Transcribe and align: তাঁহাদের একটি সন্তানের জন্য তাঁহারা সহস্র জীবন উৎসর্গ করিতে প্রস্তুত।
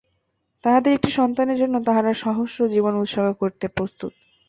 তাঁহাদের 0.63 0.91
একটি 0.93 1.09
সন্তানের 1.11 1.57
জন্য 1.57 1.75
তাঁহারা 1.83 2.11
সহস্র 2.23 2.59
জীবন 2.67 2.93
উৎসর্গ 2.95 3.29
করিতে 3.41 3.65
প্রস্তুত। 3.69 4.11